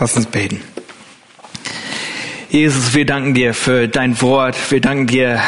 [0.00, 0.60] Lass uns beten.
[2.50, 4.56] Jesus, wir danken dir für dein Wort.
[4.70, 5.40] Wir danken dir,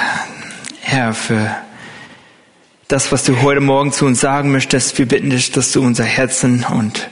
[0.80, 1.56] Herr, für
[2.86, 4.96] das, was du heute Morgen zu uns sagen möchtest.
[4.98, 7.08] Wir bitten dich, dass du unser Herzen und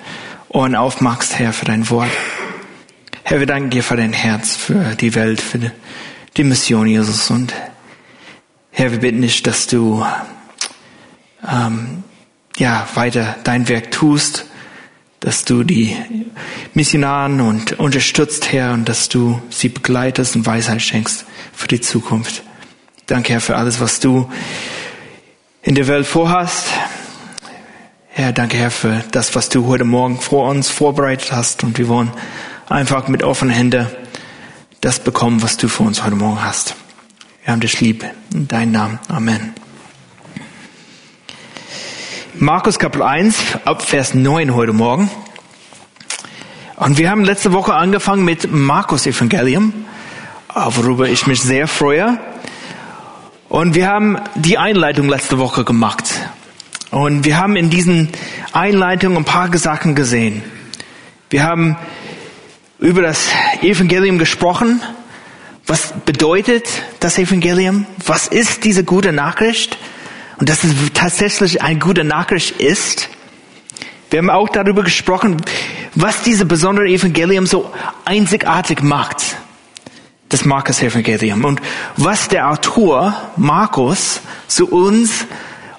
[0.48, 2.10] Ohren aufmachst, Herr, für dein Wort.
[3.24, 5.72] Herr, wir danken dir für dein Herz, für die Welt, für
[6.36, 7.30] die Mission, Jesus.
[7.30, 7.52] Und
[8.70, 10.06] Herr, wir bitten dich, dass du
[11.50, 12.04] ähm,
[12.58, 14.46] ja weiter dein Werk tust
[15.24, 15.96] dass du die
[16.74, 21.24] Missionaren und unterstützt, Herr, und dass du sie begleitest und Weisheit schenkst
[21.54, 22.42] für die Zukunft.
[23.06, 24.30] Danke, Herr, für alles, was du
[25.62, 26.66] in der Welt vorhast.
[28.08, 31.64] Herr, danke, Herr, für das, was du heute Morgen vor uns vorbereitet hast.
[31.64, 32.10] Und wir wollen
[32.68, 33.86] einfach mit offenen Händen
[34.82, 36.76] das bekommen, was du für uns heute Morgen hast.
[37.44, 38.04] Wir haben dich lieb.
[38.34, 38.98] In deinem Namen.
[39.08, 39.63] Amen.
[42.36, 45.08] Markus Kapitel 1 ab Vers 9 heute Morgen.
[46.74, 49.72] Und wir haben letzte Woche angefangen mit Markus Evangelium,
[50.52, 52.18] worüber ich mich sehr freue.
[53.48, 56.06] Und wir haben die Einleitung letzte Woche gemacht.
[56.90, 58.08] Und wir haben in diesen
[58.52, 60.42] Einleitungen ein paar Sachen gesehen.
[61.30, 61.76] Wir haben
[62.80, 63.28] über das
[63.62, 64.82] Evangelium gesprochen.
[65.68, 66.66] Was bedeutet
[66.98, 67.86] das Evangelium?
[68.04, 69.78] Was ist diese gute Nachricht?
[70.38, 73.08] Und dass es tatsächlich eine gute Nachricht ist.
[74.10, 75.36] Wir haben auch darüber gesprochen,
[75.94, 77.72] was diese besondere Evangelium so
[78.04, 79.36] einzigartig macht.
[80.28, 81.44] Das Markus-Evangelium.
[81.44, 81.60] Und
[81.96, 85.26] was der Autor Markus zu uns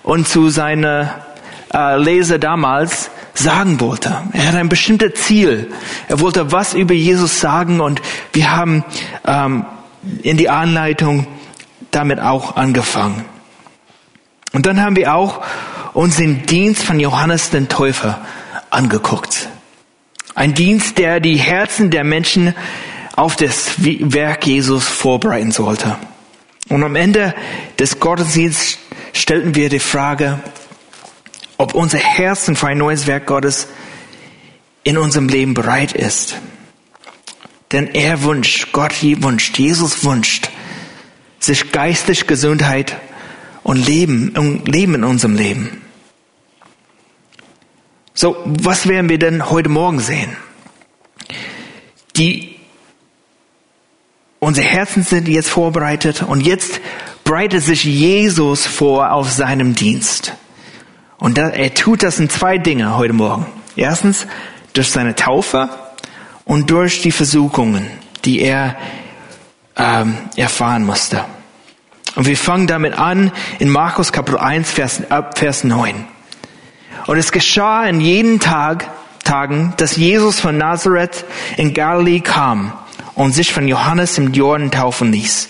[0.03, 1.25] und zu seiner
[1.73, 4.23] äh, Leser damals sagen wollte.
[4.31, 5.71] Er hat ein bestimmtes Ziel.
[6.07, 8.01] Er wollte was über Jesus sagen und
[8.33, 8.85] wir haben
[9.25, 9.65] ähm,
[10.23, 11.27] in die Anleitung
[11.91, 13.25] damit auch angefangen.
[14.55, 15.43] Und dann haben wir auch
[15.93, 18.25] uns den Dienst von Johannes den Täufer
[18.69, 19.49] angeguckt.
[20.33, 22.55] Ein Dienst, der die Herzen der Menschen
[23.17, 25.97] auf das Werk Jesus vorbereiten sollte.
[26.69, 27.35] Und am Ende
[27.79, 28.77] des Gottesdienstes
[29.11, 30.39] stellten wir die Frage,
[31.57, 33.67] ob unser Herzen für ein neues Werk Gottes
[34.85, 36.37] in unserem Leben bereit ist.
[37.73, 40.49] Denn er wünscht, Gott wünscht, Jesus wünscht,
[41.39, 42.95] sich geistig Gesundheit
[43.65, 45.81] und leben, und leben in unserem Leben.
[48.13, 50.37] So, was werden wir denn heute Morgen sehen?
[52.15, 52.57] Die,
[54.39, 56.79] unsere Herzen sind jetzt vorbereitet und jetzt
[57.23, 60.33] breitet sich Jesus vor auf seinem Dienst.
[61.17, 63.47] Und da, er tut das in zwei Dinge heute Morgen.
[63.75, 64.27] Erstens
[64.73, 65.69] durch seine Taufe
[66.45, 67.87] und durch die Versuchungen,
[68.25, 68.77] die er
[69.75, 71.25] ähm, erfahren musste.
[72.15, 75.01] Und wir fangen damit an in Markus Kapitel 1, Vers,
[75.35, 76.05] Vers 9.
[77.07, 78.89] Und es geschah in jeden Tag,
[79.25, 81.25] Tagen, dass Jesus von Nazareth
[81.57, 82.71] in Galilee kam
[83.15, 85.49] und sich von Johannes im Jordan taufen ließ.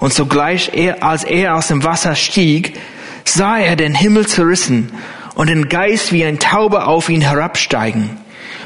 [0.00, 2.78] Und sogleich, er, als er aus dem Wasser stieg,
[3.24, 4.90] sah er den Himmel zerrissen
[5.34, 8.18] und den Geist wie ein Taube auf ihn herabsteigen.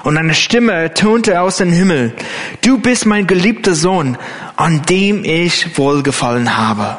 [0.05, 2.15] Und eine Stimme ertönte aus dem Himmel,
[2.63, 4.17] du bist mein geliebter Sohn,
[4.57, 6.99] an dem ich wohlgefallen habe.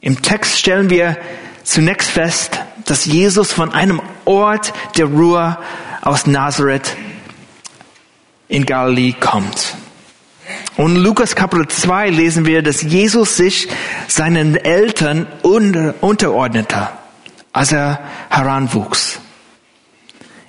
[0.00, 1.16] Im Text stellen wir
[1.64, 5.58] zunächst fest, dass Jesus von einem Ort der Ruhe
[6.02, 6.96] aus Nazareth
[8.48, 9.74] in Galilee kommt.
[10.76, 13.68] Und in Lukas Kapitel 2 lesen wir, dass Jesus sich
[14.06, 16.88] seinen Eltern unterordnete,
[17.52, 19.20] als er heranwuchs.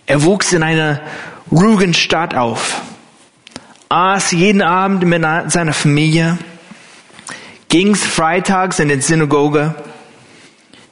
[0.06, 1.02] Er wuchs in einer
[1.52, 2.82] ruhigen Stadt auf,
[3.90, 6.38] aß jeden Abend mit seiner Familie,
[7.70, 9.76] ging's freitags in die Synagoge.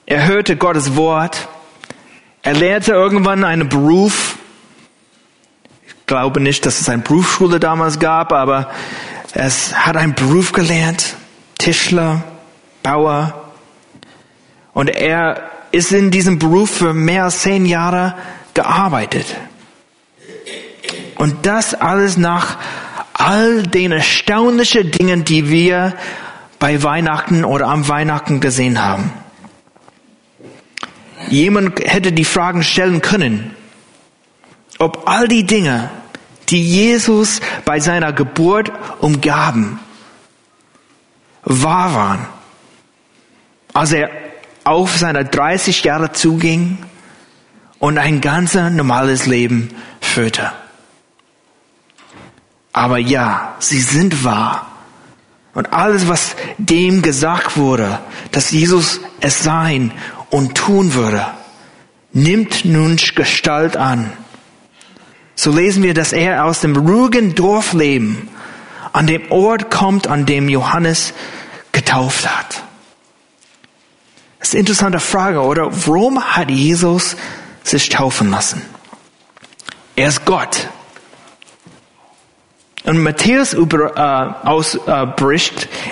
[0.05, 1.47] Er hörte Gottes Wort.
[2.43, 4.38] Er lernte irgendwann einen Beruf.
[5.85, 8.71] Ich glaube nicht, dass es eine Berufsschule damals gab, aber
[9.33, 11.15] es hat einen Beruf gelernt.
[11.57, 12.24] Tischler,
[12.83, 13.51] Bauer.
[14.74, 18.15] Und er ist in diesem Beruf für mehr als zehn Jahre
[18.53, 19.35] gearbeitet.
[21.18, 22.57] Und das alles nach
[23.13, 25.95] all den erstaunlichen Dingen, die wir
[26.59, 29.12] bei Weihnachten oder am Weihnachten gesehen haben.
[31.30, 33.56] Jemand hätte die Fragen stellen können,
[34.80, 35.89] ob all die Dinge,
[36.50, 39.80] die Jesus bei seiner Geburt umgaben,
[41.44, 42.25] wahr waren,
[43.74, 44.10] als er
[44.63, 46.77] auf seine 30 Jahre zuging
[47.80, 50.51] und ein ganz normales Leben führte.
[52.74, 54.66] Aber ja, sie sind wahr.
[55.57, 57.98] Und alles, was dem gesagt wurde,
[58.31, 59.92] dass Jesus es sein
[60.30, 61.25] und tun würde,
[62.13, 64.13] nimmt nun Gestalt an.
[65.33, 68.30] so lesen wir, dass er aus dem ruhigen Dorfleben
[68.94, 71.13] an dem Ort kommt, an dem Johannes
[71.71, 72.62] getauft hat.
[74.38, 75.71] Das ist eine interessante Frage, oder?
[75.88, 77.15] Warum hat Jesus
[77.63, 78.62] sich taufen lassen?
[79.95, 80.69] Er ist Gott.
[82.88, 85.07] Und Matthäus über, äh, aus, äh,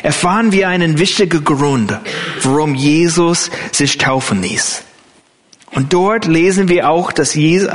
[0.01, 1.99] erfahren wir einen wichtigen Grund,
[2.41, 4.81] warum Jesus sich taufen ließ.
[5.73, 7.69] Und dort lesen wir auch, dass, Jesus,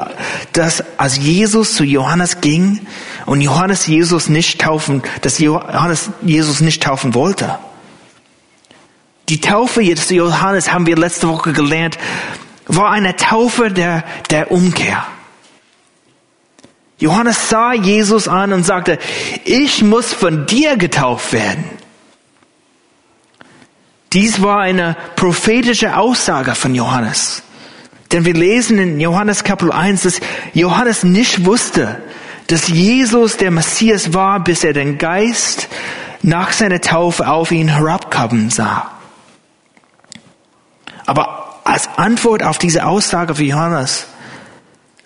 [0.54, 2.80] dass als Jesus zu Johannes ging
[3.26, 7.58] und Johannes Jesus nicht taufen, dass Johannes Jesus nicht taufen wollte.
[9.28, 11.98] Die Taufe des Johannes haben wir letzte Woche gelernt,
[12.68, 15.04] war eine Taufe der, der Umkehr.
[17.00, 18.98] Johannes sah Jesus an und sagte,
[19.44, 21.64] ich muss von dir getauft werden.
[24.12, 27.42] Dies war eine prophetische Aussage von Johannes.
[28.12, 30.20] Denn wir lesen in Johannes Kapitel 1, dass
[30.52, 32.02] Johannes nicht wusste,
[32.48, 35.68] dass Jesus der Messias war, bis er den Geist
[36.22, 38.90] nach seiner Taufe auf ihn herabkommen sah.
[41.06, 44.06] Aber als Antwort auf diese Aussage von Johannes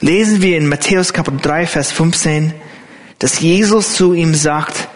[0.04, 2.52] lesen wir in Matthäus Kapitel 3, Vers 15,
[3.20, 4.86] dass Jesus zu ihm sagt,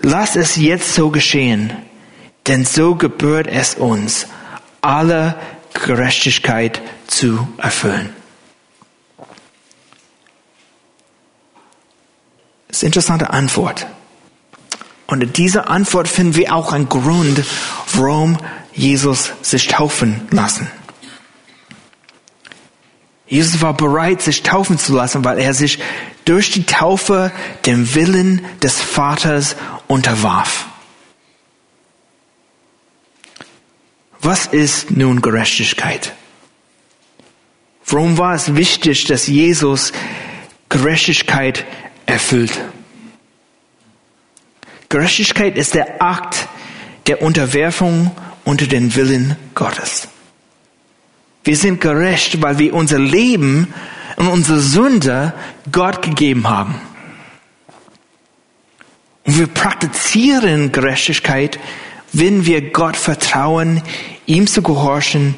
[0.00, 1.72] lass es jetzt so geschehen,
[2.48, 4.26] denn so gebührt es uns,
[4.80, 5.38] alle
[5.72, 8.12] Gerechtigkeit zu erfüllen.
[12.66, 13.86] Das ist eine interessante Antwort.
[15.06, 17.44] Und in dieser Antwort finden wir auch einen Grund,
[17.94, 18.36] warum
[18.72, 20.68] Jesus sich taufen lassen.
[23.30, 25.78] Jesus war bereit, sich taufen zu lassen, weil er sich
[26.24, 27.30] durch die Taufe
[27.64, 29.54] dem Willen des Vaters
[29.86, 30.66] unterwarf.
[34.20, 36.12] Was ist nun Gerechtigkeit?
[37.86, 39.92] Warum war es wichtig, dass Jesus
[40.68, 41.64] Gerechtigkeit
[42.06, 42.52] erfüllt?
[44.88, 46.48] Gerechtigkeit ist der Akt
[47.06, 48.10] der Unterwerfung
[48.44, 50.08] unter den Willen Gottes.
[51.44, 53.72] Wir sind gerecht, weil wir unser Leben
[54.16, 55.32] und unsere Sünde
[55.72, 56.74] Gott gegeben haben.
[59.24, 61.58] Und wir praktizieren Gerechtigkeit,
[62.12, 63.82] wenn wir Gott vertrauen,
[64.26, 65.34] ihm zu gehorchen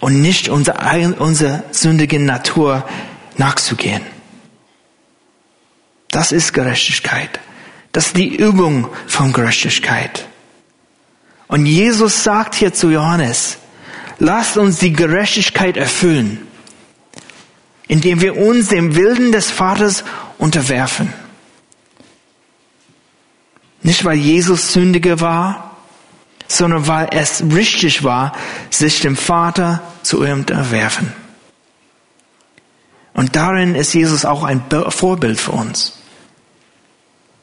[0.00, 2.84] und nicht unserer unser sündigen Natur
[3.36, 4.02] nachzugehen.
[6.10, 7.40] Das ist Gerechtigkeit.
[7.92, 10.26] Das ist die Übung von Gerechtigkeit.
[11.48, 13.58] Und Jesus sagt hier zu Johannes,
[14.18, 16.46] lasst uns die Gerechtigkeit erfüllen,
[17.88, 20.04] indem wir uns dem Willen des Vaters
[20.38, 21.12] unterwerfen.
[23.82, 25.76] Nicht weil Jesus Sündiger war,
[26.48, 28.32] sondern weil es richtig war,
[28.70, 31.12] sich dem Vater zu unterwerfen.
[33.12, 35.98] Und darin ist Jesus auch ein Vorbild für uns.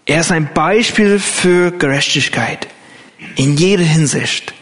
[0.06, 2.68] Er ist ein Beispiel für Gerechtigkeit
[3.36, 4.54] in jeder Hinsicht.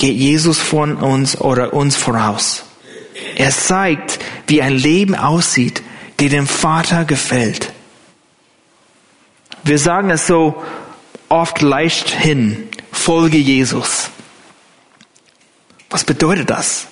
[0.00, 2.64] Geht Jesus von uns oder uns voraus.
[3.36, 5.82] Er zeigt, wie ein Leben aussieht,
[6.18, 7.70] die dem Vater gefällt.
[9.62, 10.64] Wir sagen es so
[11.28, 14.08] oft leicht hin, folge Jesus.
[15.90, 16.86] Was bedeutet das?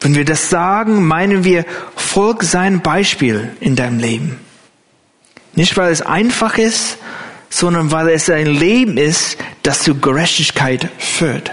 [0.00, 1.64] Wenn wir das sagen, meinen wir,
[1.94, 4.40] folg sein Beispiel in deinem Leben.
[5.54, 6.98] Nicht, weil es einfach ist,
[7.56, 11.52] sondern weil es ein Leben ist, das zu Gerechtigkeit führt.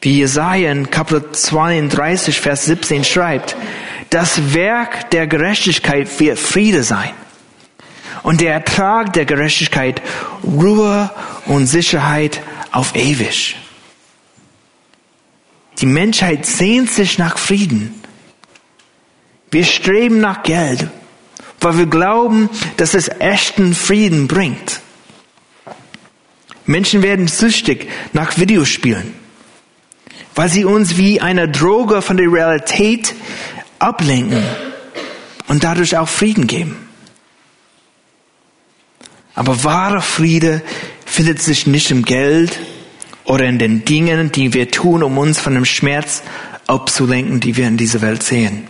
[0.00, 3.56] Wie Jesaja in Kapitel 32, Vers 17 schreibt,
[4.08, 7.10] das Werk der Gerechtigkeit wird Friede sein.
[8.22, 10.00] Und der Ertrag der Gerechtigkeit
[10.42, 11.10] Ruhe
[11.44, 12.40] und Sicherheit
[12.72, 13.56] auf ewig.
[15.78, 18.02] Die Menschheit sehnt sich nach Frieden.
[19.50, 20.88] Wir streben nach Geld,
[21.60, 24.80] weil wir glauben, dass es echten Frieden bringt.
[26.66, 29.14] Menschen werden süchtig nach Videospielen,
[30.34, 33.14] weil sie uns wie eine Droge von der Realität
[33.78, 34.42] ablenken
[35.48, 36.76] und dadurch auch Frieden geben.
[39.34, 40.62] Aber wahrer Friede
[41.04, 42.58] findet sich nicht im Geld
[43.24, 46.22] oder in den Dingen, die wir tun, um uns von dem Schmerz
[46.66, 48.66] abzulenken, die wir in dieser Welt sehen.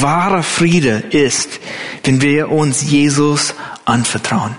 [0.00, 1.60] Wahrer Friede ist,
[2.04, 3.54] wenn wir uns Jesus
[3.84, 4.54] anvertrauen,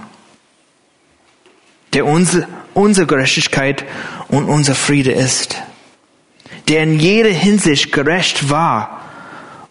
[1.93, 3.85] der unsere, unsere Gerechtigkeit
[4.29, 5.57] und unser Friede ist
[6.67, 9.01] der in jeder Hinsicht gerecht war.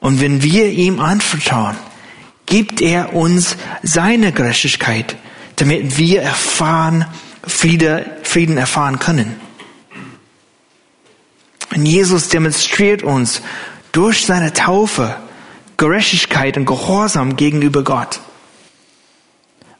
[0.01, 1.77] Und wenn wir ihm anvertrauen,
[2.47, 5.17] gibt er uns seine Gerechtigkeit,
[5.57, 7.07] damit wir erfahren
[7.43, 9.41] Frieden erfahren können.
[11.75, 13.41] Und Jesus demonstriert uns
[13.93, 15.17] durch seine Taufe
[15.81, 18.21] Gerechtigkeit und Gehorsam gegenüber Gott.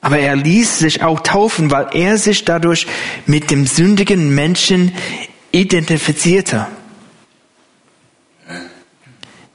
[0.01, 2.87] Aber er ließ sich auch taufen, weil er sich dadurch
[3.27, 4.93] mit dem sündigen Menschen
[5.53, 6.67] identifizierte.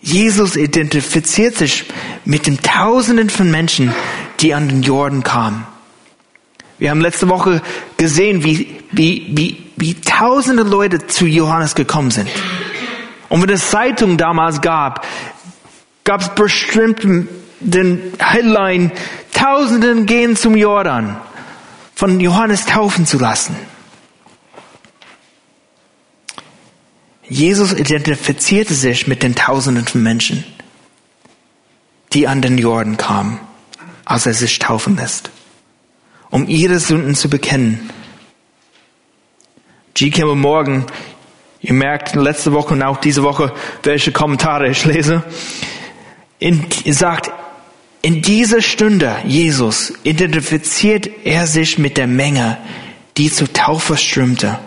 [0.01, 1.85] Jesus identifiziert sich
[2.25, 3.91] mit den Tausenden von Menschen,
[4.39, 5.65] die an den Jordan kamen.
[6.77, 7.63] Wir haben letzte Woche
[7.97, 12.29] gesehen, wie, wie, wie, wie tausende Leute zu Johannes gekommen sind.
[13.29, 15.05] Und wenn es Zeitung damals gab,
[16.05, 17.05] gab es bestimmt
[17.59, 18.91] den Headline,
[19.33, 21.17] Tausenden gehen zum Jordan,
[21.93, 23.55] von Johannes taufen zu lassen.
[27.27, 30.45] Jesus identifizierte sich mit den Tausenden von Menschen,
[32.13, 33.39] die an den Jordan kamen,
[34.05, 35.31] als er sich taufen lässt,
[36.29, 37.89] um ihre Sünden zu bekennen.
[39.95, 40.11] G.
[40.11, 40.85] Kimmel Morgan,
[41.61, 45.23] ihr merkt letzte Woche und auch diese Woche, welche Kommentare ich lese,
[46.39, 47.31] in, sagt,
[48.01, 52.57] in dieser Stunde, Jesus, identifiziert er sich mit der Menge,
[53.17, 54.59] die zur Taufe strömte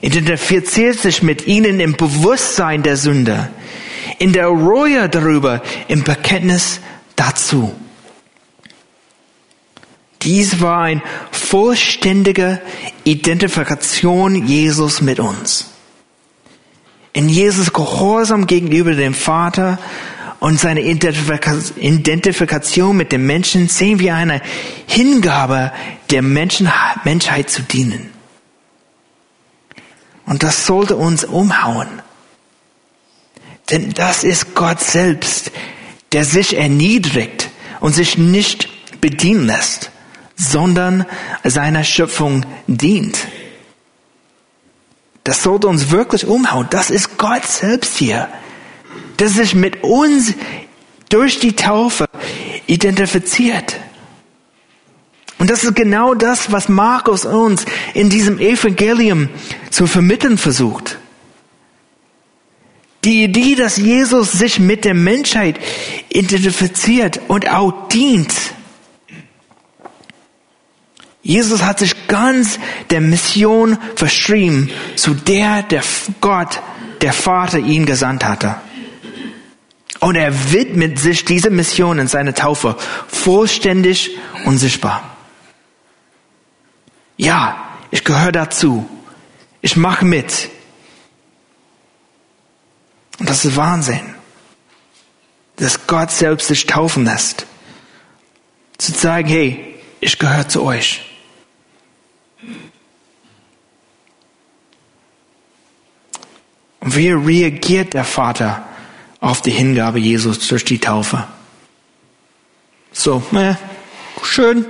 [0.00, 3.48] identifiziert sich mit ihnen im Bewusstsein der Sünde,
[4.18, 6.80] in der Reue darüber, im Bekenntnis
[7.16, 7.74] dazu.
[10.22, 12.60] Dies war eine vollständige
[13.04, 15.70] Identifikation Jesus mit uns.
[17.12, 19.78] In Jesus Gehorsam gegenüber dem Vater
[20.40, 24.40] und seine Identifikation mit dem Menschen sehen wir eine
[24.86, 25.72] Hingabe
[26.10, 26.70] der Menschen,
[27.04, 28.10] Menschheit zu dienen.
[30.26, 31.88] Und das sollte uns umhauen.
[33.70, 35.50] Denn das ist Gott selbst,
[36.12, 37.50] der sich erniedrigt
[37.80, 38.68] und sich nicht
[39.00, 39.90] bedienen lässt,
[40.36, 41.06] sondern
[41.44, 43.18] seiner Schöpfung dient.
[45.24, 46.68] Das sollte uns wirklich umhauen.
[46.70, 48.28] Das ist Gott selbst hier,
[49.18, 50.34] der sich mit uns
[51.08, 52.06] durch die Taufe
[52.66, 53.76] identifiziert.
[55.38, 59.28] Und das ist genau das, was Markus uns in diesem Evangelium
[59.70, 60.98] zu vermitteln versucht.
[63.04, 65.60] Die Idee, dass Jesus sich mit der Menschheit
[66.08, 68.32] identifiziert und auch dient.
[71.22, 72.58] Jesus hat sich ganz
[72.90, 75.82] der Mission verschrieben, zu der der
[76.20, 76.60] Gott,
[77.00, 78.56] der Vater ihn gesandt hatte.
[80.00, 82.76] Und er widmet sich dieser Mission in seiner Taufe
[83.08, 85.16] vollständig und sichtbar.
[87.16, 88.88] Ja, ich gehöre dazu.
[89.62, 90.50] Ich mache mit.
[93.18, 94.14] Und das ist Wahnsinn.
[95.56, 97.46] Dass Gott selbst sich taufen lässt.
[98.76, 101.00] Zu sagen, hey, ich gehöre zu euch.
[106.80, 108.62] Und wie reagiert der Vater
[109.20, 111.26] auf die Hingabe Jesus durch die Taufe?
[112.92, 113.54] So, äh,
[114.22, 114.66] schön,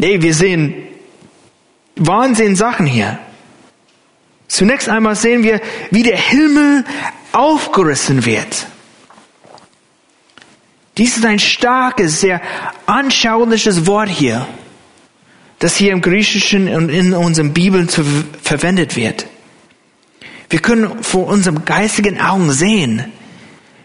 [0.00, 0.74] Nee, wir sehen
[1.96, 3.18] Wahnsinn Sachen hier.
[4.46, 6.84] Zunächst einmal sehen wir, wie der Himmel
[7.32, 8.66] aufgerissen wird.
[10.96, 12.40] Dies ist ein starkes, sehr
[12.86, 14.46] anschauliches Wort hier,
[15.58, 18.04] das hier im Griechischen und in unseren Bibeln zu,
[18.40, 19.26] verwendet wird.
[20.50, 23.12] Wir können vor unserem geistigen Augen sehen,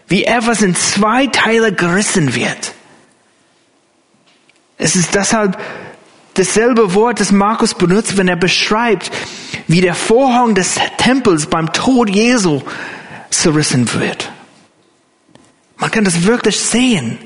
[0.08, 2.72] wie etwas in zwei Teile gerissen wird.
[4.78, 5.58] Es ist deshalb
[6.34, 9.10] dasselbe Wort, das Markus benutzt, wenn er beschreibt,
[9.68, 12.62] wie der Vorhang des Tempels beim Tod Jesu
[13.30, 14.30] zerrissen wird.
[15.76, 17.18] Man kann das wirklich sehen.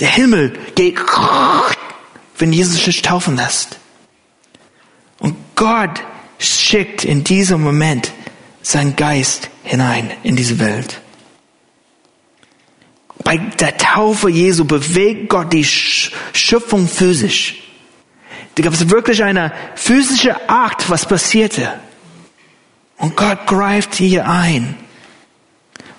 [0.00, 0.98] Der Himmel geht,
[2.38, 3.78] wenn Jesus sich taufen lässt.
[5.58, 6.04] Gott
[6.38, 8.12] schickt in diesem Moment
[8.62, 11.00] seinen Geist hinein in diese Welt.
[13.24, 17.56] Bei der Taufe Jesu bewegt Gott die Schöpfung physisch.
[18.54, 21.80] Da gab es wirklich eine physische Akt, was passierte.
[22.96, 24.76] Und Gott greift hier ein.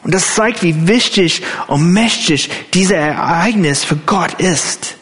[0.03, 4.95] Und das zeigt, wie wichtig und mächtig dieser Ereignis für Gott ist.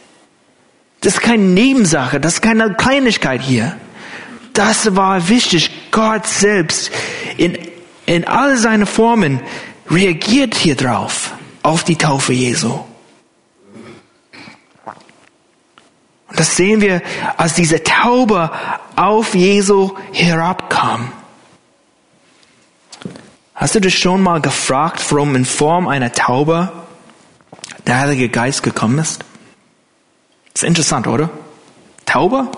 [1.01, 3.77] Das ist keine Nebensache, das ist keine Kleinigkeit hier.
[4.57, 5.69] Das war wichtig.
[5.91, 6.89] Gott selbst
[7.37, 7.59] in,
[8.07, 9.39] in all seinen Formen
[9.87, 12.71] reagiert hier drauf auf die Taufe Jesu.
[16.27, 17.03] Und das sehen wir,
[17.37, 18.49] als diese Taube
[18.95, 21.13] auf Jesu herabkam.
[23.53, 26.71] Hast du dich schon mal gefragt, warum in Form einer Taube
[27.85, 29.23] der Heilige Geist gekommen ist?
[30.55, 31.29] Ist interessant, oder?
[32.07, 32.49] Taube?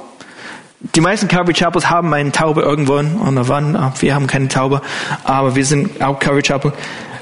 [0.82, 3.76] Die meisten Calvary Chapels haben eine Taube irgendwo an der Wand.
[3.76, 4.82] Ah, wir haben keine Taube,
[5.26, 6.72] aber wir sind auch Calvary Chapel,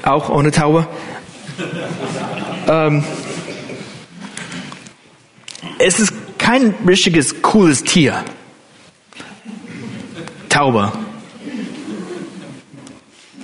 [0.04, 0.86] auch ohne Taube.
[2.68, 3.02] ähm,
[5.80, 8.24] es ist kein richtiges cooles Tier.
[10.48, 10.92] Taube.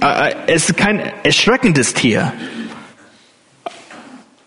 [0.00, 2.32] Äh, äh, es ist kein erschreckendes Tier.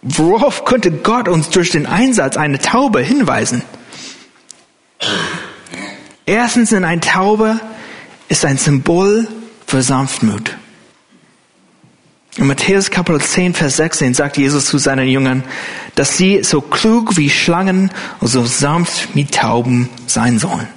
[0.02, 3.64] Worauf könnte Gott uns durch den Einsatz einer Taube hinweisen?
[6.28, 7.58] Erstens, in ein Taube
[8.28, 9.30] ist ein Symbol
[9.66, 10.58] für Sanftmut.
[12.36, 15.46] In Matthäus Kapitel 10, Vers 16 sagt Jesus zu seinen Jüngern,
[15.96, 20.68] dass sie so klug wie Schlangen und so sanft wie Tauben sein sollen.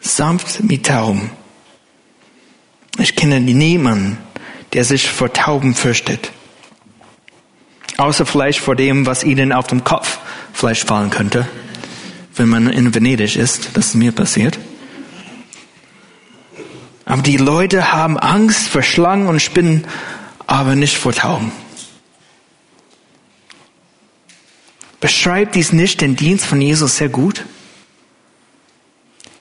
[0.00, 1.30] Sanft wie Tauben.
[2.98, 4.16] Ich kenne niemanden,
[4.72, 6.32] der sich vor Tauben fürchtet.
[7.98, 10.18] Außer vielleicht vor dem, was ihnen auf dem Kopf
[10.54, 11.46] vielleicht fallen könnte,
[12.36, 13.70] wenn man in Venedig ist.
[13.74, 14.58] Das ist mir passiert.
[17.04, 19.86] Aber die Leute haben Angst vor Schlangen und Spinnen,
[20.46, 21.52] aber nicht vor Tauben.
[25.00, 27.44] Beschreibt dies nicht den Dienst von Jesus sehr gut?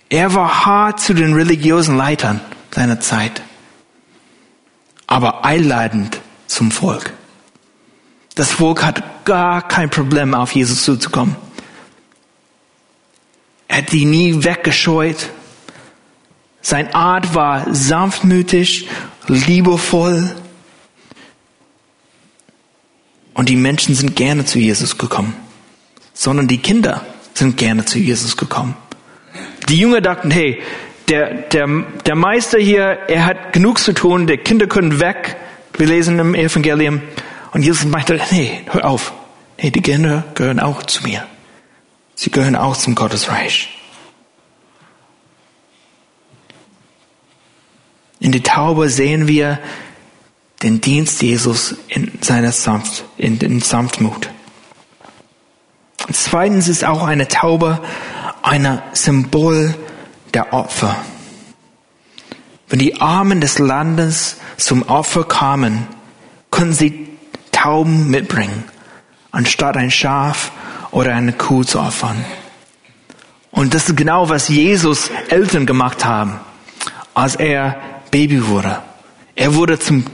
[0.10, 2.40] Er war hart zu den religiösen Leitern
[2.72, 3.42] seiner Zeit,
[5.08, 7.14] aber einladend zum Volk.
[8.36, 11.36] Das Volk hat gar kein Problem, auf Jesus zuzukommen.
[13.76, 15.32] Er hat die nie weggescheut.
[16.62, 18.88] Sein Art war sanftmütig,
[19.28, 20.34] liebevoll.
[23.34, 25.36] Und die Menschen sind gerne zu Jesus gekommen.
[26.14, 28.78] Sondern die Kinder sind gerne zu Jesus gekommen.
[29.68, 30.62] Die Jünger dachten, hey,
[31.10, 31.68] der, der,
[32.06, 35.36] der Meister hier, er hat genug zu tun, die Kinder können weg.
[35.78, 37.02] Wir lesen im Evangelium.
[37.52, 39.12] Und Jesus meinte, nee, hör auf.
[39.62, 41.28] Nee, die Kinder gehören auch zu mir.
[42.16, 43.70] Sie gehören auch zum Gottesreich.
[48.20, 49.60] In der Taube sehen wir
[50.64, 54.30] den Dienst Jesus in seiner Sanft, in den Sanftmut.
[56.12, 57.82] Zweitens ist auch eine Taube
[58.42, 59.76] ein Symbol
[60.34, 60.96] der Opfer.
[62.70, 65.88] Wenn die Armen des Landes zum Opfer kamen,
[66.52, 67.10] konnten sie
[67.52, 68.64] Tauben mitbringen,
[69.32, 70.52] anstatt ein Schaf
[70.96, 72.24] oder eine Kuh zu opfern.
[73.52, 76.40] Und das ist genau, was Jesus Eltern gemacht haben,
[77.14, 77.76] als er
[78.12, 78.82] Baby wurde.
[79.36, 80.06] Er wurde zum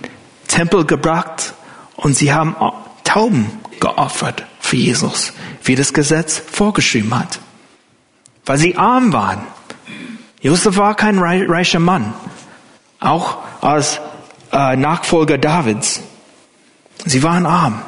[0.47, 1.53] Tempel gebracht
[1.95, 2.55] und sie haben
[3.03, 7.39] Tauben geopfert für Jesus, wie das Gesetz vorgeschrieben hat
[8.45, 9.41] weil sie arm waren.
[10.41, 12.13] Josef war kein reicher Mann,
[12.99, 13.99] auch als
[14.51, 16.01] äh, Nachfolger Davids.
[17.05, 17.81] Sie waren arm.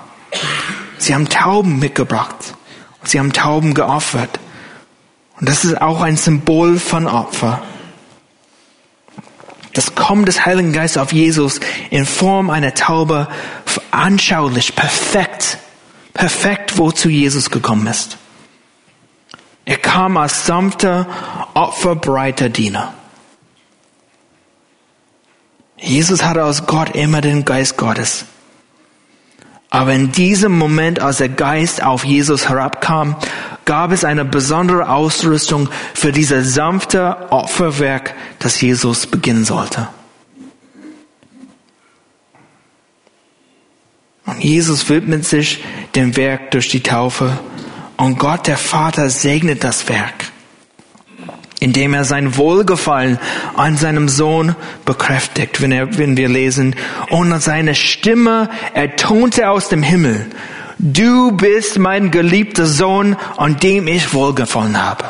[0.98, 2.56] Sie haben Tauben mitgebracht.
[3.04, 4.40] Sie haben Tauben geopfert.
[5.40, 7.62] Und das ist auch ein Symbol von Opfer.
[9.74, 13.28] Das Kommen des Heiligen Geistes auf Jesus in Form einer Taube
[13.92, 15.58] anschaulich, perfekt,
[16.14, 18.18] perfekt, wozu Jesus gekommen ist.
[19.66, 21.08] Er kam als sanfter,
[21.54, 22.94] opferbreiter Diener.
[25.78, 28.26] Jesus hatte aus Gott immer den Geist Gottes.
[29.74, 33.16] Aber in diesem Moment, als der Geist auf Jesus herabkam,
[33.66, 39.88] gab es eine besondere Ausrüstung für dieses sanfte Opferwerk, das Jesus beginnen sollte.
[44.28, 45.64] Und Jesus widmet sich
[45.96, 47.40] dem Werk durch die Taufe
[47.98, 50.26] und Gott, der Vater, segnet das Werk,
[51.64, 53.18] indem er sein Wohlgefallen
[53.56, 56.76] an seinem Sohn bekräftigt, wenn, er, wenn wir lesen,
[57.10, 60.30] und seine Stimme ertonte aus dem Himmel,
[60.78, 65.06] du bist mein geliebter Sohn, an dem ich Wohlgefallen habe.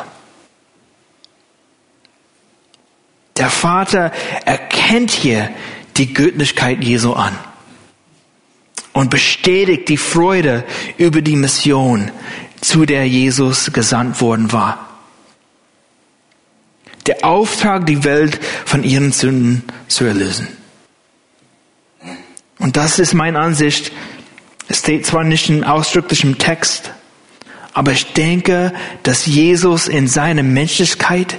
[3.36, 4.12] Der Vater
[4.44, 5.50] erkennt hier
[5.96, 7.36] die Göttlichkeit Jesu an
[8.92, 10.62] und bestätigt die Freude
[10.98, 12.12] über die Mission,
[12.60, 14.93] zu der Jesus gesandt worden war.
[17.06, 20.48] Der Auftrag, die Welt von ihren Sünden zu erlösen.
[22.58, 23.92] Und das ist meine Ansicht.
[24.68, 26.92] Es steht zwar nicht in ausdrücklichem Text,
[27.74, 31.36] aber ich denke, dass Jesus in seiner Menschlichkeit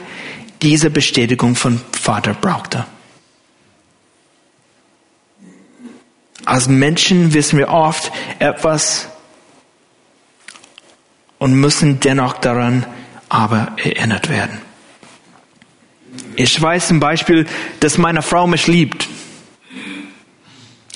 [0.61, 2.85] diese Bestätigung von Vater brauchte.
[6.45, 9.07] Als Menschen wissen wir oft etwas
[11.39, 12.85] und müssen dennoch daran
[13.29, 14.64] aber erinnert werden.
[16.35, 17.47] Ich weiß zum Beispiel,
[17.79, 19.07] dass meine Frau mich liebt.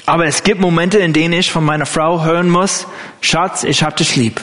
[0.06, 2.88] Aber es gibt Momente, in denen ich von meiner Frau hören muss,
[3.21, 4.41] Schatz, ich hab dich lieb.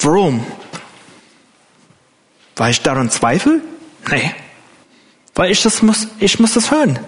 [0.00, 0.44] Warum?
[2.56, 3.60] Weil ich daran zweifle?
[4.10, 4.34] Nee.
[5.34, 6.98] Weil ich das muss, ich muss das hören.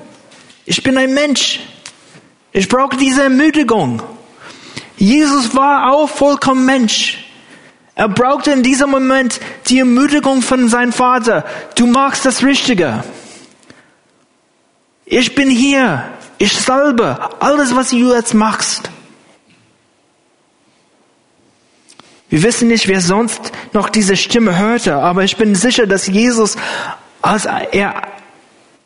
[0.67, 1.61] Ich bin ein Mensch.
[2.53, 4.03] Ich brauche diese Ermutigung.
[4.97, 7.25] Jesus war auch vollkommen Mensch.
[7.95, 11.45] Er brauchte in diesem Moment die Ermutigung von seinem Vater.
[11.75, 13.05] Du machst das Richtige.
[15.05, 16.05] Ich bin hier.
[16.39, 18.91] Ich salbe alles, was du jetzt machst.
[22.31, 26.57] Wir wissen nicht, wer sonst noch diese Stimme hörte, aber ich bin sicher, dass Jesus,
[27.21, 28.09] als er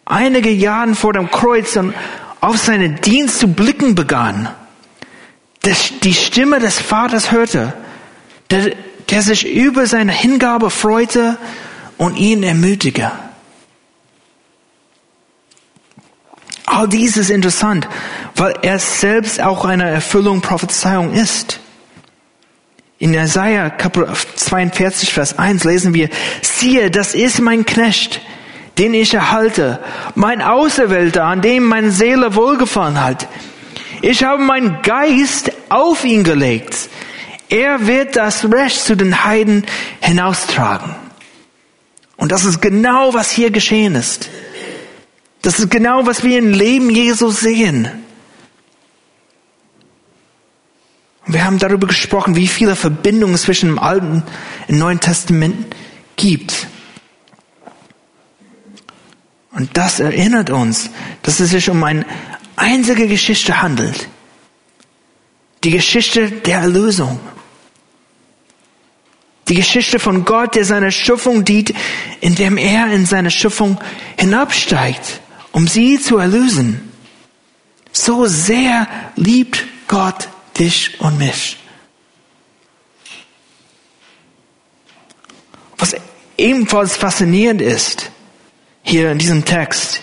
[0.04, 1.94] einige Jahre vor dem Kreuz und
[2.40, 4.48] auf seinen Dienst zu blicken begann,
[6.02, 7.72] die Stimme des Vaters hörte,
[8.50, 8.72] der,
[9.10, 11.38] der sich über seine Hingabe freute
[11.96, 13.12] und ihn ermutigte.
[16.66, 17.88] All dies ist interessant,
[18.34, 21.60] weil er selbst auch eine Erfüllung Prophezeiung ist.
[22.98, 26.08] In Kapitel 42, Vers 1 lesen wir,
[26.42, 28.20] siehe, das ist mein Knecht,
[28.78, 29.80] den ich erhalte,
[30.14, 33.28] mein Auserwählter, an dem meine Seele wohlgefallen hat.
[34.02, 36.88] Ich habe meinen Geist auf ihn gelegt.
[37.48, 39.64] Er wird das Recht zu den Heiden
[40.00, 40.94] hinaustragen.
[42.16, 44.28] Und das ist genau, was hier geschehen ist.
[45.42, 47.88] Das ist genau, was wir im Leben Jesus sehen.
[51.26, 54.22] Wir haben darüber gesprochen, wie viele Verbindungen zwischen dem Alten
[54.68, 55.74] und Neuen Testament
[56.16, 56.68] gibt.
[59.52, 60.90] Und das erinnert uns,
[61.22, 62.04] dass es sich um eine
[62.56, 64.08] einzige Geschichte handelt.
[65.64, 67.18] Die Geschichte der Erlösung.
[69.48, 71.72] Die Geschichte von Gott, der seiner Schöpfung dient,
[72.20, 73.78] indem er in seine Schöpfung
[74.18, 75.20] hinabsteigt,
[75.52, 76.92] um sie zu erlösen.
[77.92, 81.58] So sehr liebt Gott dich und mich.
[85.78, 85.94] Was
[86.36, 88.10] ebenfalls faszinierend ist,
[88.82, 90.02] hier in diesem Text,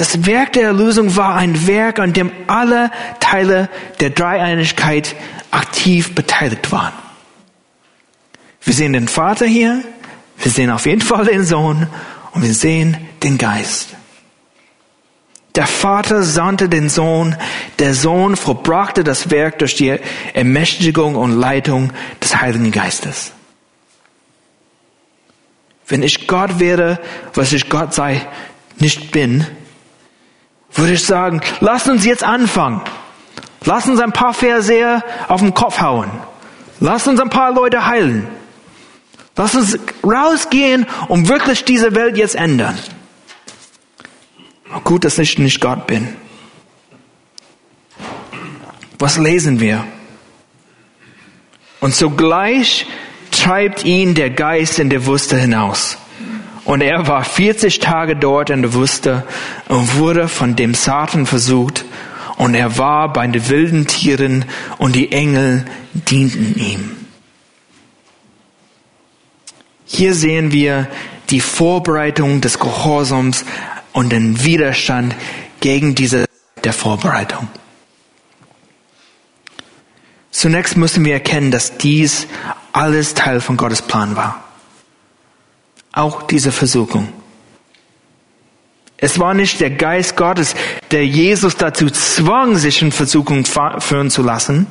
[0.00, 3.68] das Werk der Erlösung war ein Werk, an dem alle Teile
[4.00, 5.14] der Dreieinigkeit
[5.50, 6.94] aktiv beteiligt waren.
[8.62, 9.84] Wir sehen den Vater hier,
[10.38, 11.86] wir sehen auf jeden Fall den Sohn
[12.32, 13.88] und wir sehen den Geist.
[15.54, 17.36] Der Vater sandte den Sohn,
[17.78, 19.98] der Sohn verbrachte das Werk durch die
[20.32, 23.32] Ermächtigung und Leitung des Heiligen Geistes.
[25.86, 26.98] Wenn ich Gott wäre,
[27.34, 28.26] was ich Gott sei,
[28.78, 29.46] nicht bin,
[30.72, 32.82] würde ich sagen, lass uns jetzt anfangen.
[33.64, 36.10] Lass uns ein paar Verseher auf den Kopf hauen.
[36.80, 38.26] Lass uns ein paar Leute heilen.
[39.36, 42.78] Lass uns rausgehen und wirklich diese Welt jetzt ändern.
[44.84, 46.08] Gut, dass ich nicht Gott bin.
[48.98, 49.84] Was lesen wir?
[51.80, 52.86] Und sogleich
[53.30, 55.96] treibt ihn der Geist in der Wüste hinaus.
[56.70, 59.24] Und er war 40 Tage dort in der Wüste
[59.66, 61.84] und wurde von dem Satan versucht.
[62.36, 64.44] Und er war bei den wilden Tieren
[64.78, 66.96] und die Engel dienten ihm.
[69.84, 70.86] Hier sehen wir
[71.30, 73.44] die Vorbereitung des Gehorsams
[73.92, 75.16] und den Widerstand
[75.58, 76.26] gegen diese
[76.62, 77.48] der Vorbereitung.
[80.30, 82.28] Zunächst müssen wir erkennen, dass dies
[82.72, 84.44] alles Teil von Gottes Plan war.
[85.92, 87.08] Auch diese Versuchung.
[88.96, 90.54] Es war nicht der Geist Gottes,
[90.90, 93.44] der Jesus dazu zwang, sich in Versuchung
[93.78, 94.66] führen zu lassen.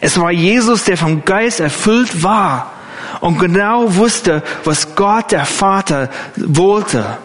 [0.00, 2.72] Es war Jesus, der vom Geist erfüllt war
[3.20, 7.18] und genau wusste, was Gott der Vater wollte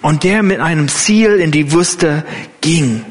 [0.00, 2.24] und der mit einem Ziel in die Wüste
[2.60, 3.04] ging.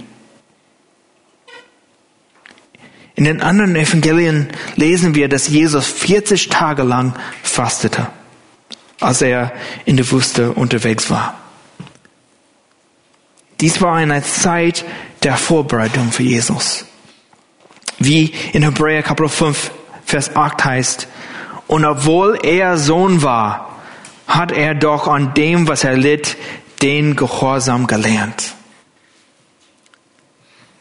[3.15, 8.07] In den anderen Evangelien lesen wir, dass Jesus 40 Tage lang fastete,
[9.01, 9.51] als er
[9.85, 11.35] in der Wüste unterwegs war.
[13.59, 14.85] Dies war eine Zeit
[15.23, 16.85] der Vorbereitung für Jesus.
[17.99, 19.71] Wie in Hebräer Kapitel 5,
[20.05, 21.07] Vers 8 heißt,
[21.67, 23.79] und obwohl er Sohn war,
[24.27, 26.37] hat er doch an dem, was er litt,
[26.81, 28.55] den Gehorsam gelernt.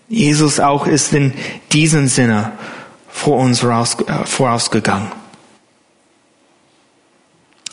[0.09, 1.35] Jesus auch ist in
[1.73, 2.53] diesem Sinne
[3.09, 5.20] vor uns äh, vorausgegangen.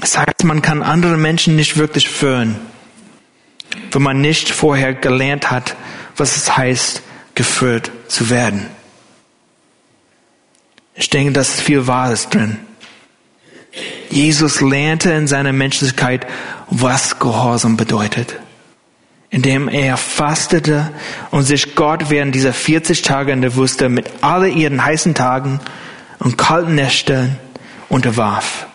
[0.07, 2.55] Das heißt, man kann andere Menschen nicht wirklich führen,
[3.91, 5.75] wenn man nicht vorher gelernt hat,
[6.15, 7.01] was es heißt,
[7.35, 8.67] geführt zu werden.
[10.95, 12.57] Ich denke, da ist viel Wahres drin.
[14.09, 16.25] Jesus lernte in seiner Menschlichkeit,
[16.69, 18.39] was Gehorsam bedeutet.
[19.29, 20.89] Indem er fastete
[21.31, 25.59] und sich Gott während dieser 40 Tage in der Wüste mit all ihren heißen Tagen
[26.19, 27.37] und kalten Nächten
[27.89, 28.67] unterwarf.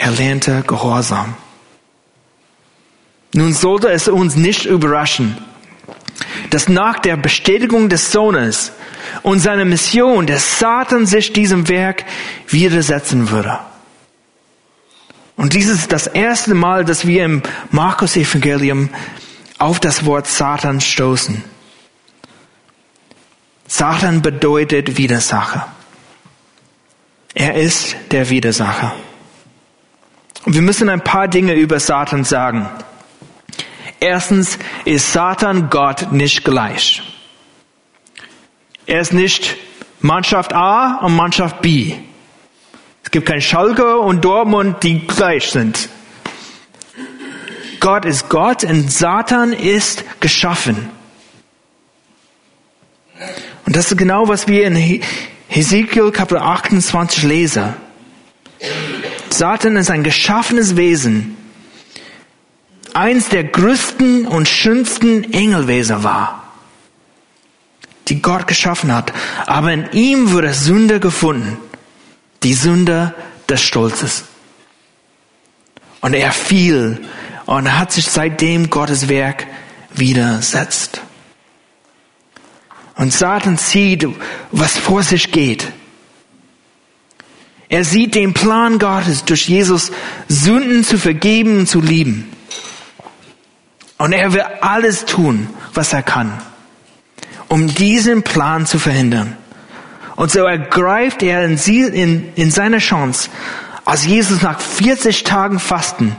[0.00, 1.34] Er lernte Gehorsam.
[3.34, 5.36] Nun sollte es uns nicht überraschen,
[6.50, 8.70] dass nach der Bestätigung des Sohnes
[9.22, 12.04] und seiner Mission der Satan sich diesem Werk
[12.46, 13.58] widersetzen würde.
[15.36, 18.90] Und dies ist das erste Mal, dass wir im Markus Evangelium
[19.58, 21.42] auf das Wort Satan stoßen.
[23.66, 25.66] Satan bedeutet Widersacher.
[27.34, 28.94] Er ist der Widersacher.
[30.44, 32.68] Und wir müssen ein paar Dinge über Satan sagen.
[34.00, 37.02] Erstens ist Satan Gott nicht gleich.
[38.86, 39.56] Er ist nicht
[40.00, 41.94] Mannschaft A und Mannschaft B.
[43.02, 45.88] Es gibt kein Schalke und Dortmund, die gleich sind.
[47.80, 50.90] Gott ist Gott und Satan ist geschaffen.
[53.66, 54.76] Und das ist genau, was wir in
[55.48, 57.74] Hesekiel Kapitel 28 lesen.
[59.30, 61.36] Satan ist ein geschaffenes Wesen.
[62.94, 66.42] Eins der größten und schönsten Engelwesen war,
[68.08, 69.12] die Gott geschaffen hat.
[69.46, 71.58] Aber in ihm wurde Sünde gefunden.
[72.42, 73.14] Die Sünde
[73.48, 74.24] des Stolzes.
[76.00, 77.00] Und er fiel
[77.46, 79.46] und hat sich seitdem Gottes Werk
[79.94, 81.00] widersetzt.
[82.96, 84.06] Und Satan sieht,
[84.50, 85.68] was vor sich geht.
[87.68, 89.92] Er sieht den Plan Gottes, durch Jesus
[90.28, 92.30] Sünden zu vergeben und zu lieben.
[93.98, 96.32] Und er will alles tun, was er kann,
[97.48, 99.36] um diesen Plan zu verhindern.
[100.16, 103.28] Und so ergreift er in, in, in seine Chance,
[103.84, 106.16] als Jesus nach 40 Tagen Fasten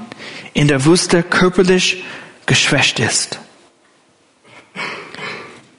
[0.53, 2.03] in der Wüste körperlich
[2.45, 3.39] geschwächt ist.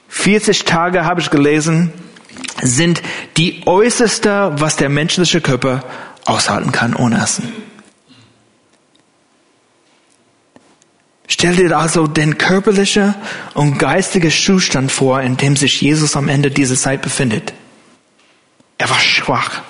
[0.09, 1.91] 40 Tage habe ich gelesen,
[2.61, 3.01] sind
[3.37, 5.83] die äußerste, was der menschliche Körper
[6.25, 7.51] aushalten kann ohne Essen.
[11.27, 13.15] Stell dir also den körperlichen
[13.53, 17.53] und geistigen Zustand vor, in dem sich Jesus am Ende dieser Zeit befindet.
[18.77, 19.61] Er war schwach.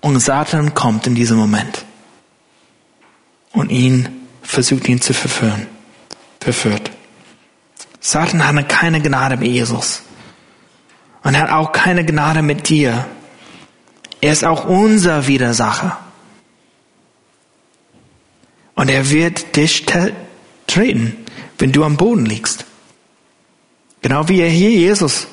[0.00, 1.84] Und Satan kommt in diesem Moment
[3.52, 4.08] und ihn
[4.42, 5.66] versucht ihn zu verführen,
[6.40, 6.90] verführt.
[8.00, 10.02] Satan hatte keine Gnade mit Jesus.
[11.26, 13.04] Und er hat auch keine Gnade mit dir.
[14.20, 15.98] Er ist auch unser Widersacher.
[18.76, 19.86] Und er wird dich
[20.68, 21.16] treten,
[21.58, 22.64] wenn du am Boden liegst.
[24.02, 25.26] Genau wie er hier Jesus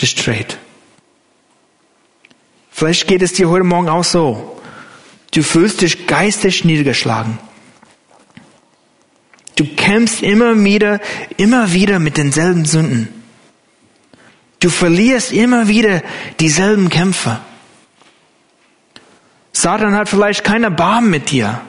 [0.00, 0.56] dich dreht.
[2.70, 4.62] Vielleicht geht es dir heute Morgen auch so.
[5.32, 7.38] Du fühlst dich geistig niedergeschlagen.
[9.56, 11.02] Du kämpfst immer wieder,
[11.36, 13.25] immer wieder mit denselben Sünden.
[14.66, 16.02] Du verlierst immer wieder
[16.40, 17.38] dieselben Kämpfe.
[19.52, 21.60] Satan hat vielleicht keine Barm mit dir.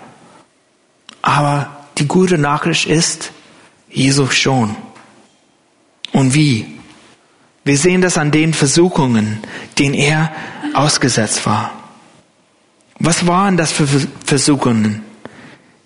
[1.22, 3.34] Aber die gute Nachricht ist,
[3.88, 4.76] Jesus schon.
[6.12, 6.80] Und wie?
[7.64, 9.44] Wir sehen das an den Versuchungen,
[9.78, 10.32] denen er
[10.74, 11.72] ausgesetzt war.
[12.98, 13.86] Was waren das für
[14.26, 15.04] Versuchungen,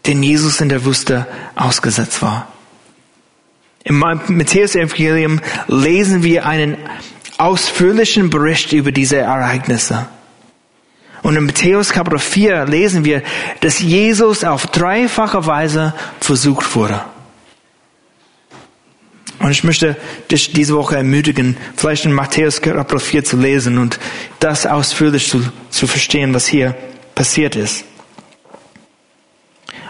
[0.05, 2.47] denen Jesus in der Wüste ausgesetzt war?
[3.83, 6.77] Im Matthäus-Evangelium lesen wir einen
[7.37, 10.07] ausführlichen Bericht über diese Ereignisse.
[11.23, 13.21] Und in Matthäus Kapitel 4 lesen wir,
[13.61, 17.03] dass Jesus auf dreifache Weise versucht wurde.
[19.39, 19.97] Und ich möchte
[20.29, 23.99] dich diese Woche ermutigen, vielleicht in Matthäus Kapitel 4 zu lesen und
[24.39, 26.75] das ausführlich zu, zu verstehen, was hier
[27.15, 27.85] passiert ist.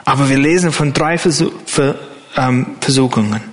[0.05, 1.51] Aber wir lesen von drei Versuch,
[2.37, 3.50] ähm, Versuchungen.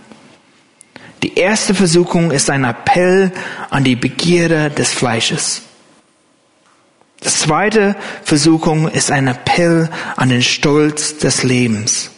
[1.23, 3.33] Die erste Versuchung ist ein Appell
[3.71, 5.63] an die Begierde des Fleisches.
[7.21, 12.11] Das zweite Versuchung ist ein Appell an den Stolz des Lebens.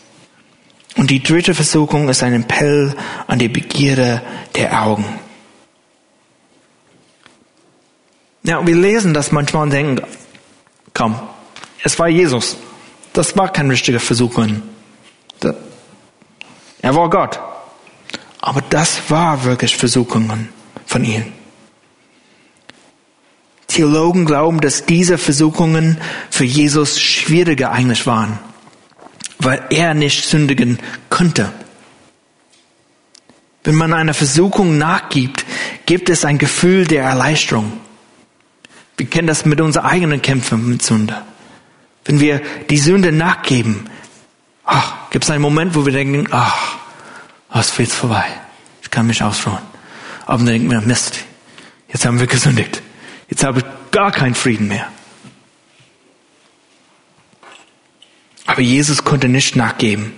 [0.96, 2.94] Und die dritte Versuchung ist ein Appell
[3.26, 4.20] an die Begierde
[4.54, 5.06] der Augen.
[8.42, 10.02] Ja, wir lesen das manchmal und denken,
[10.92, 11.18] komm,
[11.82, 12.56] es war Jesus.
[13.12, 14.62] Das war kein richtiger Versuchung.
[16.82, 17.38] Er war Gott.
[18.40, 20.48] Aber das war wirklich Versuchungen
[20.86, 21.24] von ihm.
[23.68, 25.98] Theologen glauben, dass diese Versuchungen
[26.30, 28.38] für Jesus schwieriger eigentlich waren,
[29.38, 31.52] weil er nicht sündigen konnte.
[33.62, 35.44] Wenn man einer Versuchung nachgibt,
[35.86, 37.72] gibt es ein Gefühl der Erleichterung.
[38.96, 41.22] Wir kennen das mit unseren eigenen Kämpfen mit Sünde.
[42.04, 43.88] Wenn wir die Sünde nachgeben,
[44.64, 46.76] ach, gibt es einen Moment, wo wir denken, ach,
[47.52, 48.24] oh, es wird vorbei.
[48.82, 49.58] Ich kann mich ausruhen.
[50.26, 51.24] Aber dann denken wir, Mist,
[51.88, 52.82] jetzt haben wir gesündigt.
[53.28, 54.88] Jetzt habe ich gar keinen Frieden mehr.
[58.46, 60.12] Aber Jesus konnte nicht nachgeben.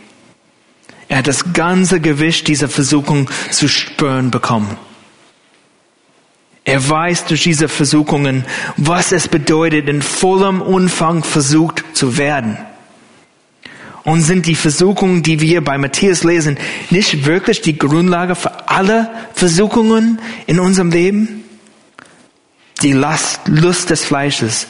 [1.09, 4.79] Er hat das ganze Gewicht dieser Versuchung zu spüren bekommen.
[6.64, 8.45] Er weiß durch diese Versuchungen,
[8.77, 12.57] was es bedeutet, in vollem Umfang versucht zu werden.
[14.04, 16.58] Und sind die Versuchungen, die wir bei Matthias lesen,
[16.90, 21.44] nicht wirklich die Grundlage für alle Versuchungen in unserem Leben?
[22.82, 24.66] Die Last, Lust des Fleisches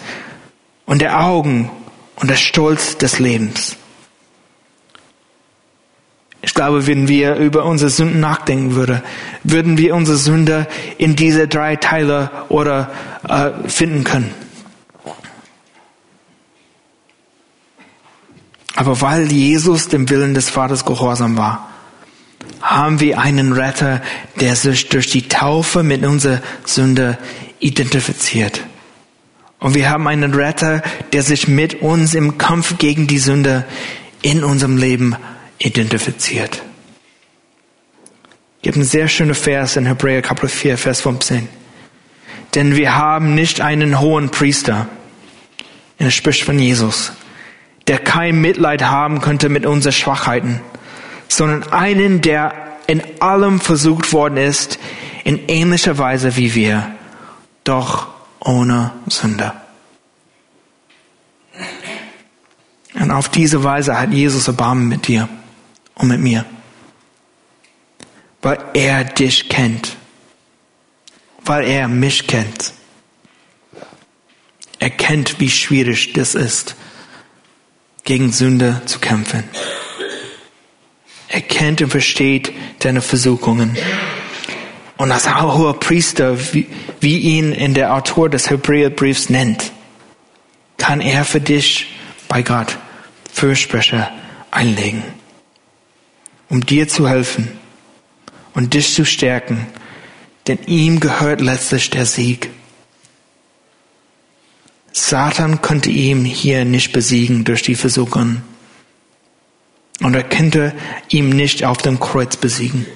[0.85, 1.71] und der Augen
[2.17, 3.77] und der Stolz des Lebens.
[6.43, 9.01] Ich glaube, wenn wir über unsere Sünden nachdenken würden,
[9.45, 10.67] würden wir unsere Sünde
[10.99, 12.91] in diese drei Teile oder
[13.29, 14.35] äh, finden können.
[18.75, 21.69] Aber weil Jesus dem Willen des Vaters gehorsam war,
[22.61, 24.03] haben wir einen Retter,
[24.41, 27.19] der sich durch die Taufe mit unserer Sünde
[27.61, 28.63] identifiziert.
[29.59, 30.83] Und wir haben einen Retter,
[31.13, 33.65] der sich mit uns im Kampf gegen die Sünde
[34.23, 35.17] in unserem Leben
[35.59, 36.63] identifiziert.
[38.57, 41.49] Es gibt einen sehr schönen Vers in Hebräer Kapitel 4, Vers 15.
[42.55, 44.89] Denn wir haben nicht einen hohen Priester,
[45.99, 47.13] er spricht von Jesus,
[47.89, 50.61] der kein Mitleid haben könnte mit unseren Schwachheiten,
[51.29, 52.55] sondern einen, der
[52.87, 54.79] in allem versucht worden ist,
[55.25, 56.95] in ähnlicher Weise wie wir,
[57.65, 58.09] doch
[58.41, 59.53] ohne Sünde.
[62.95, 65.29] Und auf diese Weise hat Jesus Erbarmen mit dir
[65.95, 66.45] und mit mir.
[68.43, 69.97] Weil er dich kennt.
[71.45, 72.73] Weil er mich kennt.
[74.79, 76.75] Er kennt, wie schwierig das ist,
[78.05, 79.45] gegen Sünde zu kämpfen.
[81.29, 83.77] Er kennt und versteht deine Versuchungen.
[84.97, 86.67] Und als hoher Priester, wie,
[87.01, 89.73] wie ihn in der Autor des Hebräerbriefs nennt,
[90.77, 91.87] kann er für dich
[92.29, 92.77] bei Gott
[93.33, 94.13] Fürsprecher
[94.51, 95.03] einlegen
[96.53, 97.49] um dir zu helfen
[98.53, 99.67] und dich zu stärken,
[100.47, 102.51] denn ihm gehört letztlich der Sieg.
[104.93, 108.43] Satan konnte ihm hier nicht besiegen durch die Versuchung.
[110.01, 110.75] Und er könnte
[111.09, 112.87] ihm nicht auf dem Kreuz besiegen.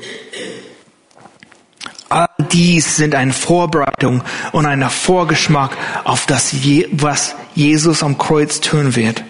[2.09, 6.55] All dies sind eine Vorbereitung und ein Vorgeschmack auf das,
[6.93, 9.25] was Jesus am Kreuz tun wird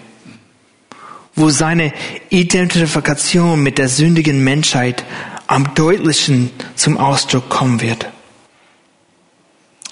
[1.37, 1.93] wo seine
[2.29, 5.05] Identifikation mit der sündigen Menschheit
[5.45, 8.07] am deutlichsten zum Ausdruck kommen wird.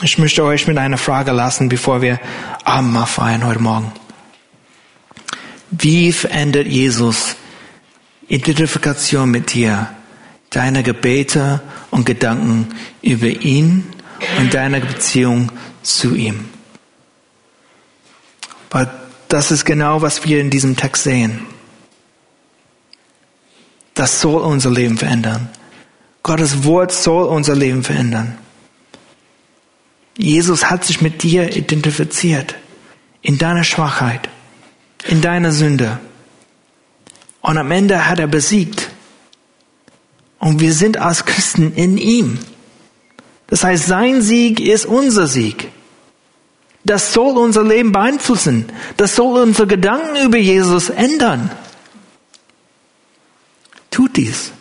[0.01, 2.19] Ich möchte euch mit einer Frage lassen, bevor wir
[2.65, 3.93] Abendmahl feiern heute Morgen.
[5.71, 7.37] Wie verändert Jesus
[8.27, 9.89] Identifikation mit dir,
[10.49, 13.85] deine Gebete und Gedanken über ihn
[14.37, 15.49] und deine Beziehung
[15.81, 16.49] zu ihm?
[18.71, 18.91] Weil
[19.29, 21.45] das ist genau, was wir in diesem Text sehen.
[23.93, 25.49] Das soll unser Leben verändern.
[26.21, 28.37] Gottes Wort soll unser Leben verändern.
[30.17, 32.55] Jesus hat sich mit dir identifiziert.
[33.21, 34.29] In deiner Schwachheit.
[35.07, 35.99] In deiner Sünde.
[37.41, 38.89] Und am Ende hat er besiegt.
[40.39, 42.39] Und wir sind als Christen in ihm.
[43.47, 45.71] Das heißt, sein Sieg ist unser Sieg.
[46.83, 48.71] Das soll unser Leben beeinflussen.
[48.97, 51.51] Das soll unsere Gedanken über Jesus ändern.
[53.89, 54.51] Tut dies.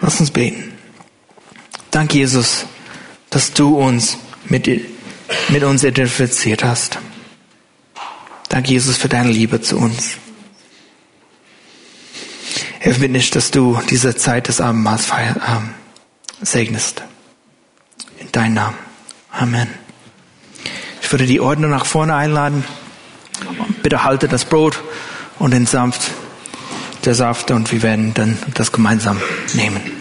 [0.00, 0.69] Lass uns beten.
[1.90, 2.66] Danke, Jesus,
[3.30, 4.68] dass du uns mit,
[5.48, 6.98] mit uns identifiziert hast.
[8.48, 10.16] Danke, Jesus, für deine Liebe zu uns.
[12.80, 15.08] Hilf mir nicht, dass du diese Zeit des Abendmahls
[15.46, 15.70] ähm,
[16.40, 17.02] segnest
[18.32, 18.74] dein Name.
[19.32, 19.68] Amen.
[21.02, 22.64] Ich würde die Ordner nach vorne einladen.
[23.82, 24.82] Bitte halte das Brot
[25.38, 26.10] und den Saft,
[27.04, 29.20] der Saft und wir werden dann das gemeinsam
[29.54, 29.99] nehmen.